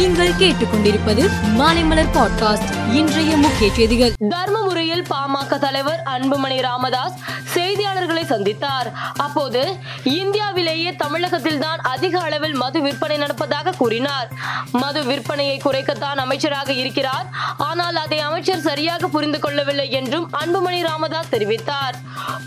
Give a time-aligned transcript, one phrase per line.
[0.00, 1.22] நீங்கள் கேட்டுக்கொண்டிருப்பது
[1.58, 4.12] மாலைமலர் பாட்காஸ்ட் இன்றைய முக்கிய செய்திகள்.
[4.28, 7.12] தர்மபுரியில் பாமக தலைவர் அன்புமணி ராமதாஸ்
[7.54, 8.88] செய்தியாளர்களை சந்தித்தார்.
[9.16, 14.28] அப்போது இந்தியாவிலேயே தமிழகத்தில் தான் அதிக அளவில் மது விற்பனை நடப்பதாக கூறினார்.
[14.72, 17.26] மது விற்பனையை குறைக்கத்தான் அமைச்சராக இருக்கிறார்.
[17.58, 21.98] ஆனால் அதை அமைச்சர் சரியாக புரிந்து கொள்ளவில்லை என்றும் அன்புமணி ராமதாஸ் தெரிவித்தார்.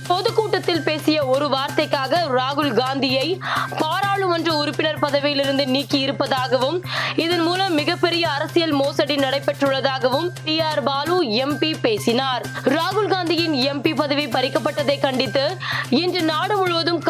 [0.07, 3.39] பொதுக்கூட்டத்தில் பேசிய ஒரு வார்த்தைக்காக ராகுல் காந்தியை
[4.23, 6.77] நாடாளுமன்ற உறுப்பினர் பதவியிலிருந்து நீக்கி இருப்பதாகவும்
[7.23, 11.15] இதன் மூலம் மிகப்பெரிய அரசியல் மோசடி நடைபெற்றுள்ளதாகவும் டி ஆர் பாலு
[11.45, 12.43] எம்பி பேசினார்.
[12.75, 15.43] ராகுல் காந்தியின் எம்பி பதவி பறிக்கப்பட்டதை கண்டித்து
[16.01, 17.02] இன்று நாடு முழுவதும்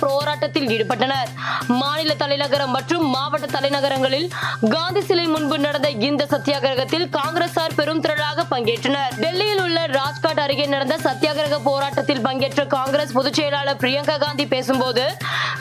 [0.00, 1.30] போராட்டத்தில் ஈடுபட்டனர்.
[1.80, 4.28] மாநில தலைநகரம் மற்றும் மாவட்ட தலைநகரங்களில்
[4.74, 9.12] காந்தி சிலை முன்பு நடந்த இந்த சத்தியாகிரகத்தில் காங்கிரசார் பெரும் திரளாக பங்கேற்றனர்.
[9.24, 15.04] டெல்லியில் உள்ள ராஜ்காட் அருகே நடந்த சத்தியாகிரக போராட்டத்தில் பங்கேற்ற காங்கிரஸ் பொதுச் செயலாளர் பிரியங்கா காந்தி பேசும்போது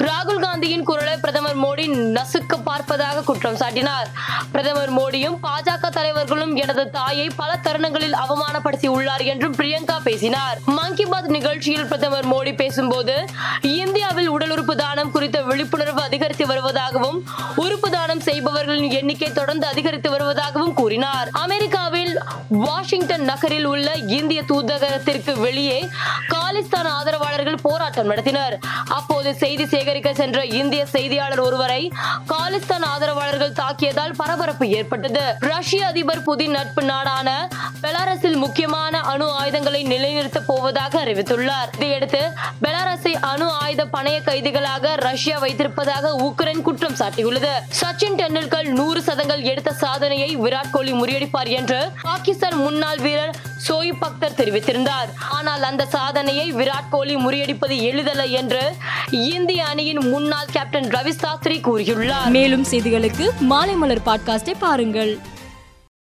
[0.08, 0.86] ராகுல் காந்தியின்
[1.30, 1.84] பிரதமர் மோடி
[2.18, 4.08] நசுக்க பார்ப்பதாக குற்றம் சாட்டினார்.
[4.52, 10.58] பிரதமர் மோடியும் பாஜக தலைவர்களும் எனது தாயை பல தருணங்களில் அவமானப்படுத்தி உள்ளார் என்றும் பிரியங்கா பேசினார்.
[10.66, 13.26] மன் கி பாத் நிகழ்ச்சியில் பிரதமர் மோடி பேசும்போது
[13.62, 17.20] இந்தியாவில் உடல் உறுப்பு தானம் குறித்த விழிப்புணர்வு அதிகரித்து வருவதாகவும்
[17.56, 21.28] உறுப்பு தானம் செய்பவர்களின் எண்ணிக்கை தொடர்ந்து அதிகரித்து வருவதாகவும் கூறினார்.
[21.44, 22.12] அமெரிக்காவில்
[22.48, 25.78] வாஷிங்டன் நகரில் உள்ள இந்திய தூதரகத்திற்கு வெளியே
[26.34, 28.56] காலிஸ்தான் ஆதரவாளர்கள் போராட்டம் நடத்தினர்.
[28.98, 31.82] அப்போது செய்தி சேகரிக்க சென்ற இந்திய செய்தியாளர் ஒருவரை
[32.34, 35.24] காலிஸ்தான் ஆதரவாளர்கள் தாக்கியதால் பரபரப்பு ஏற்பட்டது.
[35.40, 37.30] ரஷ்ய அதிபர் புதின் நட்பு நாடான
[37.84, 41.72] பெலாரஸில் முக்கியமான அணு ஆயுதங்களை நிலைநிறுத்தப் போவதாக அறிவித்துள்ளார்.
[41.76, 42.24] இதையடுத்து
[42.66, 43.16] பெலாரஸை
[43.70, 47.52] ஆயுத பணைய கைதிகளாக ரஷ்யா வைத்திருப்பதாக உக்ரைன் குற்றம் சாட்டியுள்ளது.
[47.82, 53.36] சச்சின் டெண்டுல்கர் நூறு சதங்கள் எடுத்த சாதனையை விராட் கோலி முறியடிப்பார் என்று பாகிஸ்தான் முன்னாள் வீரர்
[53.68, 55.10] சோயிப் அக்தர் தெரிவித்திருந்தார்.
[55.30, 58.74] ஆனால் அந்த சாதனையை விராட் கோலி முறியடிப்பது எளிதல்ல என்று
[59.10, 62.30] இந்திய அணியின் முன்னாள் கேப்டன் ரவி சாஸ்திரி கூறியுள்ளார்.
[62.30, 65.20] மேலும் செய்திகளுக்கு மாலைமலர் பாட்காஸ்டை பாருங்கள்.